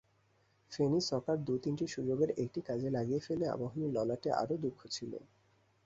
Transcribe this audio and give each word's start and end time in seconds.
Feni 0.71 0.99
soccer 1.09 1.37
দু-তিনটি 1.45 1.85
সুযোগের 1.87 2.29
একটি 2.43 2.59
কাজে 2.61 2.89
লাগিয়ে 2.89 3.23
ফেললে 3.25 3.45
আবাহনীর 3.47 3.93
ললাটে 3.93 4.29
আরও 4.41 4.55
দুঃখ 4.63 4.79
ছিল। 4.87 5.11